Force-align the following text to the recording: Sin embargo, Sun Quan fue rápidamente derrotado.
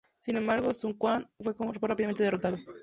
Sin 0.19 0.35
embargo, 0.35 0.73
Sun 0.73 0.93
Quan 0.95 1.29
fue 1.39 1.53
rápidamente 1.87 2.23
derrotado. 2.23 2.57